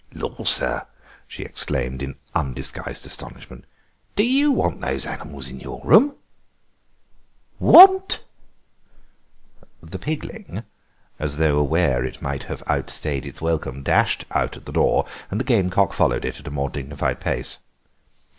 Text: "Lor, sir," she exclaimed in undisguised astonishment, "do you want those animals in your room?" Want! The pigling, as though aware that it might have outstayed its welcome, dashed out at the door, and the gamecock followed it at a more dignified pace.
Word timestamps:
"Lor, 0.15 0.47
sir," 0.47 0.87
she 1.27 1.43
exclaimed 1.43 2.01
in 2.01 2.17
undisguised 2.33 3.05
astonishment, 3.05 3.65
"do 4.15 4.25
you 4.25 4.51
want 4.51 4.81
those 4.81 5.05
animals 5.05 5.47
in 5.47 5.59
your 5.59 5.79
room?" 5.85 6.15
Want! 7.59 8.23
The 9.83 9.99
pigling, 9.99 10.63
as 11.19 11.37
though 11.37 11.59
aware 11.59 12.01
that 12.01 12.15
it 12.15 12.19
might 12.19 12.45
have 12.45 12.63
outstayed 12.67 13.27
its 13.27 13.43
welcome, 13.43 13.83
dashed 13.83 14.25
out 14.31 14.57
at 14.57 14.65
the 14.65 14.71
door, 14.73 15.05
and 15.29 15.39
the 15.39 15.43
gamecock 15.45 15.93
followed 15.93 16.25
it 16.25 16.39
at 16.39 16.47
a 16.47 16.49
more 16.49 16.71
dignified 16.71 17.19
pace. 17.21 17.59